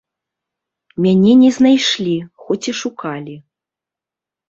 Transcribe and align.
Мяне 1.07 1.35
не 1.43 1.51
знайшлі, 1.59 2.17
хоць 2.47 2.61
і 2.73 2.79
шукалі. 2.83 3.35